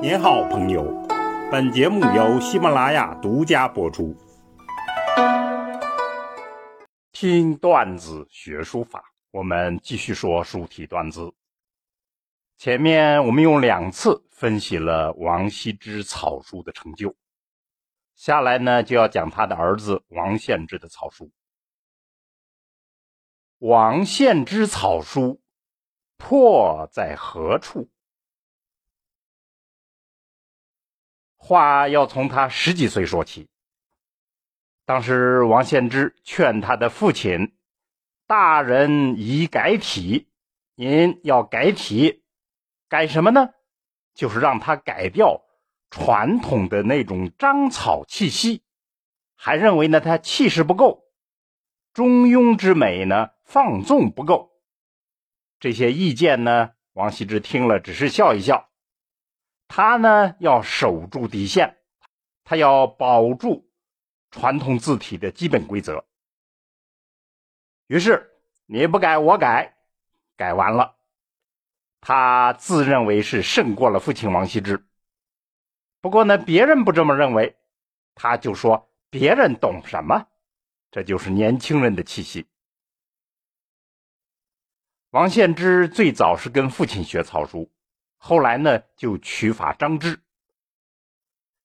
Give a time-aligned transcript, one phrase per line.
[0.00, 0.84] 您好，朋友。
[1.50, 4.16] 本节目由喜马拉雅独家播出。
[7.10, 11.34] 听段子学书法，我们继续说书体段子。
[12.56, 17.12] 前面我们用两次分析了王羲之草书的成就，
[18.14, 21.28] 下来呢就要讲他的儿子王献之的草书。
[23.58, 25.40] 王献之草书
[26.16, 27.90] 破在何处？
[31.38, 33.48] 话要从他十几岁说起。
[34.84, 37.56] 当时王献之劝他的父亲
[38.26, 40.28] ：“大人已改体，
[40.74, 42.22] 您要改体，
[42.88, 43.50] 改什么呢？
[44.14, 45.42] 就是让他改掉
[45.90, 48.62] 传统的那种章草气息，
[49.36, 51.04] 还认为呢他气势不够，
[51.94, 54.50] 中庸之美呢放纵不够。
[55.60, 58.67] 这些意见呢，王羲之听了只是笑一笑。”
[59.68, 61.78] 他呢要守住底线，
[62.42, 63.70] 他要保住
[64.30, 66.04] 传统字体的基本规则。
[67.86, 68.30] 于是
[68.66, 69.76] 你不改我改，
[70.36, 70.96] 改完了，
[72.00, 74.84] 他自认为是胜过了父亲王羲之。
[76.00, 77.56] 不过呢，别人不这么认为，
[78.14, 80.26] 他就说别人懂什么，
[80.90, 82.46] 这就是年轻人的气息。
[85.10, 87.70] 王献之最早是跟父亲学草书。
[88.18, 90.20] 后来呢，就取法张芝。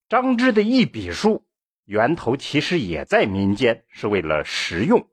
[0.07, 1.43] 张芝的一笔书
[1.85, 5.09] 源头其实也在民间，是为了实用。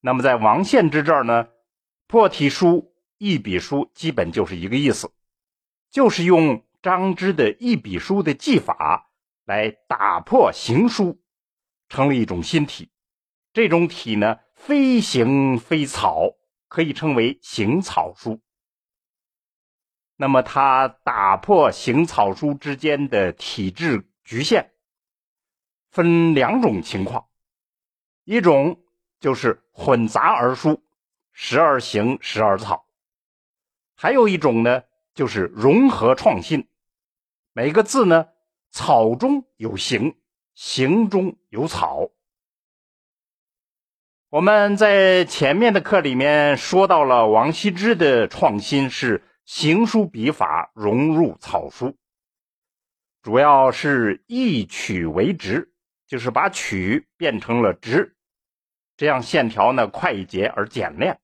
[0.00, 1.48] 那么在王献之这儿呢，
[2.06, 5.10] 破体书、一笔书基本就是一个意思，
[5.90, 9.10] 就是用张芝的一笔书的技法
[9.44, 11.20] 来打破行书，
[11.88, 12.90] 成了一种新体。
[13.52, 16.36] 这种体呢，非行非草，
[16.68, 18.40] 可以称为行草书。
[20.20, 24.72] 那么，他打破行草书之间的体制局限，
[25.92, 27.28] 分两种情况：
[28.24, 28.82] 一种
[29.20, 30.82] 就是混杂而书，
[31.30, 32.84] 时而行，时而草；
[33.94, 34.82] 还有一种呢，
[35.14, 36.66] 就是融合创新，
[37.52, 38.26] 每个字呢，
[38.72, 40.16] 草中有形，
[40.52, 42.10] 形中有草。
[44.30, 49.22] 我们在前面的课里面说到了王羲之的创新是。
[49.48, 51.96] 行书笔法融入草书，
[53.22, 55.72] 主要是一曲为直，
[56.06, 58.14] 就是把曲变成了直，
[58.94, 61.18] 这样线条呢快捷而简练。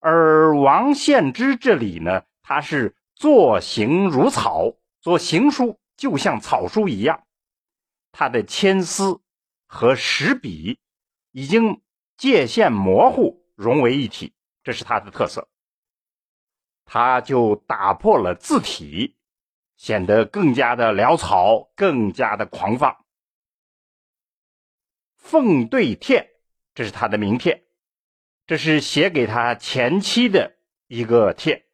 [0.00, 7.26] 而王献之这里呢，他是作行如草，做行书就像草书一样，
[8.12, 9.22] 他的铅丝
[9.66, 10.78] 和实笔
[11.32, 11.80] 已经
[12.18, 15.48] 界限模糊，融为一体，这是他的特色。
[16.92, 19.14] 他就打破了字体，
[19.76, 23.04] 显得更加的潦草，更加的狂放。
[25.14, 26.28] 奉对帖，
[26.74, 27.62] 这是他的名帖，
[28.44, 30.56] 这是写给他前妻的
[30.88, 31.64] 一个帖。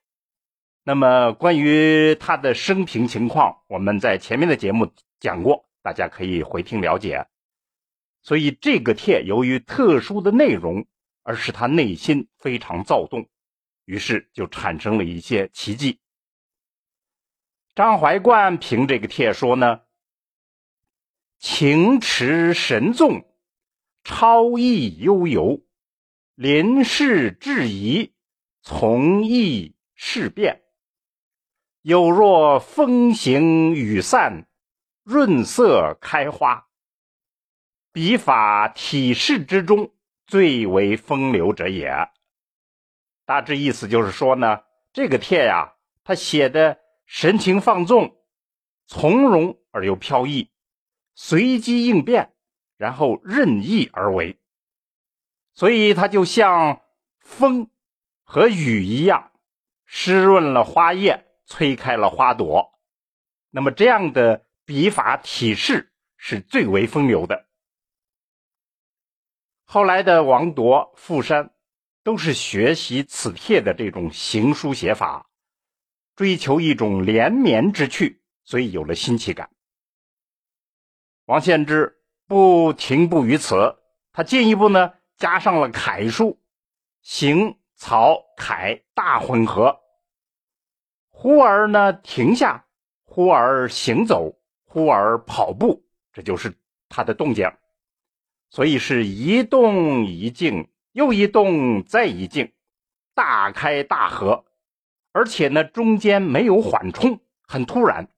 [0.85, 7.27] 那么关于他的生平情况，我们在前面的节目讲过，大家可以回听了解。
[8.21, 10.87] 所以这个帖由于特殊的内容，
[11.23, 13.27] 而使他内心非常躁动。
[13.87, 15.99] 于是就产生了一些奇迹。
[17.75, 19.83] 张怀灌凭这个帖说呢
[21.39, 23.25] ：“情驰神纵，
[24.03, 25.63] 超逸悠游，
[26.35, 28.13] 临事质疑，
[28.63, 30.63] 从易事变，
[31.83, 34.49] 有若风行雨散，
[35.05, 36.67] 润色开花。
[37.93, 39.95] 笔法体式之中，
[40.27, 41.93] 最为风流者也。”
[43.27, 48.17] 大致意思就是说呢，这个帖呀，他写的神情放纵、
[48.87, 50.53] 从容而又飘逸，
[51.17, 52.33] 随机应变，
[52.77, 54.39] 然后任意而为，
[55.55, 56.83] 所以他就像
[57.19, 57.69] 风
[58.23, 59.33] 和雨一样，
[59.87, 62.79] 湿润了花叶，吹开了花朵。
[63.51, 67.47] 那么这样的笔法体式是最为风流的。
[69.65, 71.51] 后来的王铎、傅山。
[72.07, 75.29] 都是学习此帖的这种行书写法，
[76.15, 79.51] 追求一种连绵之趣，所以有了新奇感。
[81.25, 83.77] 王献之不停步于此，
[84.13, 86.41] 他进一步呢加上了楷书，
[87.03, 89.77] 行草楷大混合，
[91.09, 92.69] 忽而呢停下，
[93.03, 96.57] 忽而行走，忽而跑步，这就是
[96.89, 97.51] 他的动静，
[98.49, 100.69] 所以是一动一静。
[100.97, 102.55] 又一动，再一静，
[103.13, 104.47] 大开大合，
[105.13, 108.09] 而且呢，中间没有缓冲，很突然。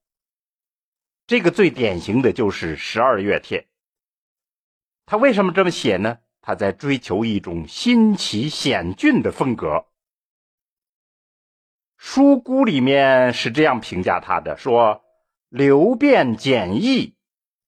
[1.26, 3.62] 这个最典型的就是《十二月帖》。
[5.06, 6.18] 他为什么这么写呢？
[6.40, 9.86] 他在追求一种新奇险峻的风格。
[11.96, 15.02] 书姑里面是这样评价他的：说
[15.48, 17.16] 流变简易，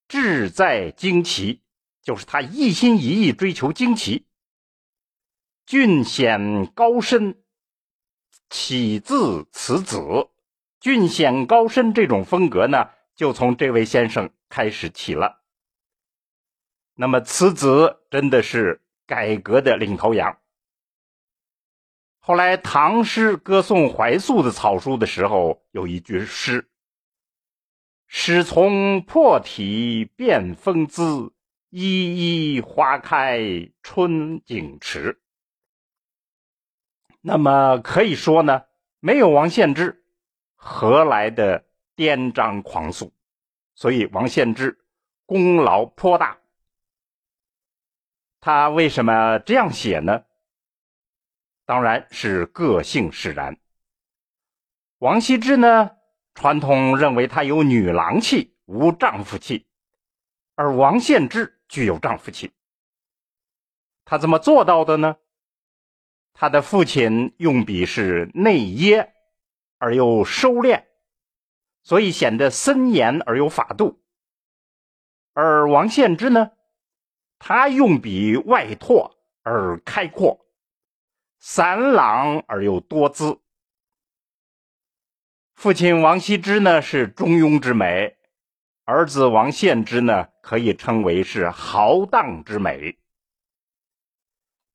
[0.07, 1.63] 志在惊奇，
[2.01, 4.29] 就是他一心一意追求惊奇。
[5.71, 7.45] 俊险高深，
[8.49, 10.29] 起自此子。
[10.81, 15.45] 俊险高深这种风格呢，就从这位先生开始起了。
[16.97, 20.41] 那么，此子真的是改革的领头羊。
[22.19, 26.69] 后来，唐诗歌颂怀素的草书的时候，有一句诗
[28.11, 31.33] ：“始从破体变风姿，
[31.69, 35.21] 依依花开春景迟。”
[37.21, 38.65] 那么可以说呢，
[38.99, 40.03] 没有王献之，
[40.55, 41.65] 何来的
[41.95, 43.13] 颠张狂素？
[43.75, 44.79] 所以，王献之
[45.27, 46.39] 功劳颇大。
[48.41, 50.25] 他为什么这样写呢？
[51.67, 53.59] 当然是个性使然。
[54.99, 55.91] 王羲之呢，
[56.35, 59.67] 传统认为他有女郎气，无丈夫气，
[60.55, 62.53] 而王献之具有丈夫气。
[64.05, 65.17] 他怎么做到的呢？
[66.33, 69.13] 他的父亲用笔是内掖
[69.79, 70.85] 而又收敛，
[71.83, 74.03] 所以显得森严而有法度。
[75.33, 76.51] 而王献之呢，
[77.39, 80.47] 他用笔外拓而开阔。
[81.43, 83.41] 散朗而又多姿。
[85.55, 88.19] 父亲王羲之呢是中庸之美，
[88.85, 92.99] 儿子王献之呢可以称为是豪荡之美。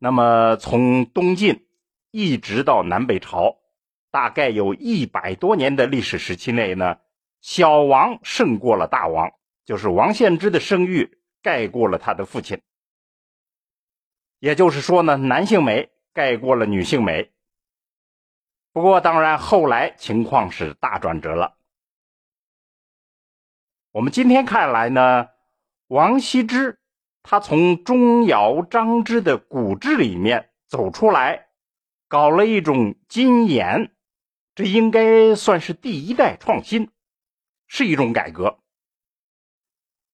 [0.06, 1.66] 那么从东晋
[2.12, 3.58] 一直到南北朝，
[4.12, 7.00] 大概有一百多年的历史时期内呢，
[7.42, 9.32] 小王胜过了大王，
[9.66, 12.62] 就是王献之的声誉盖过了他的父亲。
[14.38, 15.90] 也就是说呢，男性美。
[16.14, 17.34] 盖过了女性美，
[18.72, 21.58] 不过当然后来情况是大转折了。
[23.92, 25.30] 我们今天看来呢，
[25.88, 26.80] 王羲之
[27.28, 31.48] 他从钟繇、张芝的古制里面走出来，
[32.08, 33.92] 搞了一种金言，
[34.54, 36.92] 这应该算是第一代创新，
[37.66, 38.60] 是一种改革。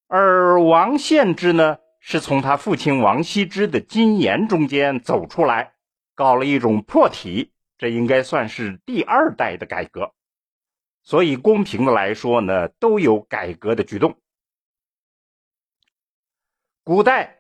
[0.08, 5.74] 而王献之呢，是从他父亲王羲之的金言中间走出来。
[6.14, 10.14] 搞了一种破体，这应该算是第二代的改革，
[11.04, 14.20] 所以公平的来说呢，都有改革的举动。
[16.83, 17.38] 古代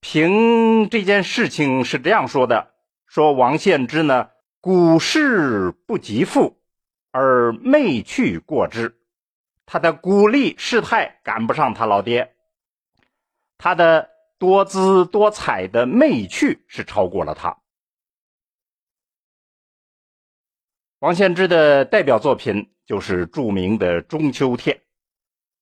[0.00, 2.74] 评这件事情是这样说的：
[3.06, 4.30] 说王献之呢，
[4.60, 6.60] 古事不及父，
[7.10, 9.00] 而媚趣过之，
[9.66, 12.36] 他的鼓励事态赶不上他老爹，
[13.58, 17.58] 他的多姿多彩的媚趣是超过了他。
[21.00, 24.74] 王献之的代表作品就是著名的《中秋帖》，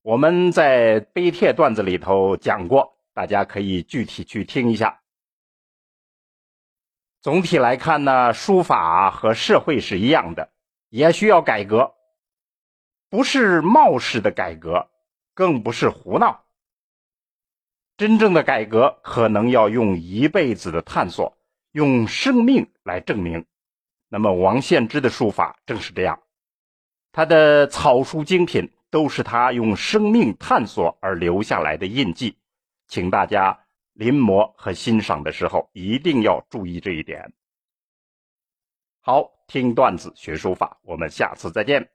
[0.02, 5.00] 我们在碑帖段子里头讲过，大家可以具体去听一下。
[7.22, 10.52] 总体来看呢，书法和社会是一样的，
[10.90, 11.94] 也需要改革，
[13.08, 14.90] 不是冒失的改革，
[15.32, 16.44] 更不是胡闹。
[17.96, 21.38] 真正的改革可能要用一辈子的探索，
[21.72, 23.46] 用生命来证明。
[24.10, 26.20] 那么王献之的书法正是这样，
[27.12, 32.36] 他的草书精品都是他用生命探索而留下来的印记，
[32.86, 33.58] 请大家
[33.92, 37.32] 临摹和欣赏的时候一定要注意这一点。
[39.00, 41.88] 好，听段子学书法，我们下次再见。